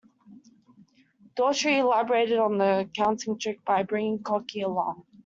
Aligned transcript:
Daughtry 1.35 1.77
elaborated 1.81 2.39
on 2.39 2.57
the 2.57 2.89
counting 2.95 3.37
trick 3.37 3.63
by 3.63 3.83
bringing 3.83 4.23
Cocky 4.23 4.61
along. 4.61 5.05